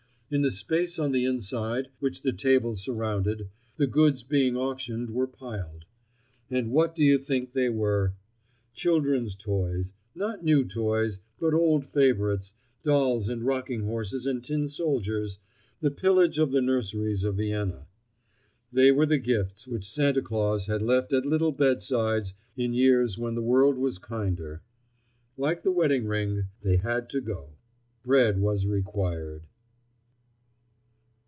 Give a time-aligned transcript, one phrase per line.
[0.33, 5.27] In the space on the inside, which the table surrounded, the goods being auctioned were
[5.27, 5.83] piled.
[6.49, 8.13] And what do you think they were?
[8.73, 9.93] Children's toys.
[10.15, 15.39] Not new toys, but old favorites—dolls and rocking horses and tin soldiers,
[15.81, 17.85] the pillage of the nurseries of Vienna.
[18.71, 23.35] They were the gifts which Santa Claus had left at little bedsides in years when
[23.35, 24.61] the world was kinder.
[25.35, 27.49] Like the wedding ring, they had to go.
[28.01, 29.43] Bread was required.